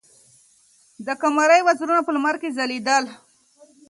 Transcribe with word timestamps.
د 1.05 1.07
قمرۍ 1.21 1.61
وزرونه 1.63 2.01
په 2.03 2.11
لمر 2.15 2.35
کې 2.41 2.53
ځلېدل. 2.57 3.05